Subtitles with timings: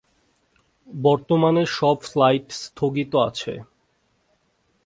[0.87, 3.53] বর্তমানে সব ফ্লাইট স্থগিত আছে।